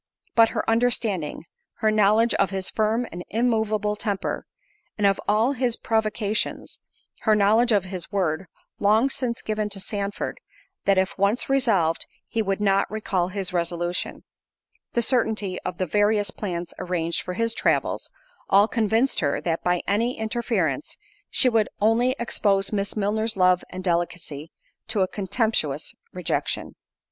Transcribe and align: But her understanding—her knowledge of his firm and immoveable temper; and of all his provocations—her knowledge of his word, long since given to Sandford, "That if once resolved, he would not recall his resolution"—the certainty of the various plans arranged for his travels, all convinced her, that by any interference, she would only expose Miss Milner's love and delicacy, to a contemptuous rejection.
But 0.33 0.49
her 0.49 0.67
understanding—her 0.67 1.91
knowledge 1.91 2.33
of 2.33 2.49
his 2.49 2.71
firm 2.71 3.05
and 3.11 3.23
immoveable 3.29 3.95
temper; 3.95 4.47
and 4.97 5.05
of 5.05 5.21
all 5.27 5.51
his 5.51 5.75
provocations—her 5.75 7.35
knowledge 7.35 7.71
of 7.71 7.83
his 7.85 8.11
word, 8.11 8.47
long 8.79 9.11
since 9.11 9.43
given 9.43 9.69
to 9.69 9.79
Sandford, 9.79 10.39
"That 10.85 10.97
if 10.97 11.15
once 11.19 11.51
resolved, 11.51 12.07
he 12.27 12.41
would 12.41 12.59
not 12.59 12.89
recall 12.89 13.27
his 13.27 13.53
resolution"—the 13.53 15.01
certainty 15.03 15.59
of 15.61 15.77
the 15.77 15.85
various 15.85 16.31
plans 16.31 16.73
arranged 16.79 17.21
for 17.21 17.35
his 17.35 17.53
travels, 17.53 18.09
all 18.49 18.67
convinced 18.67 19.19
her, 19.19 19.39
that 19.41 19.63
by 19.63 19.83
any 19.87 20.17
interference, 20.17 20.97
she 21.29 21.47
would 21.47 21.69
only 21.79 22.15
expose 22.17 22.73
Miss 22.73 22.97
Milner's 22.97 23.37
love 23.37 23.63
and 23.69 23.83
delicacy, 23.83 24.51
to 24.87 25.01
a 25.01 25.07
contemptuous 25.07 25.93
rejection. 26.11 26.73